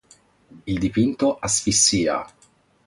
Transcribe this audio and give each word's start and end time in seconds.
Il 0.65 0.79
dipinto 0.79 1.37
Asfissia! 1.39 2.25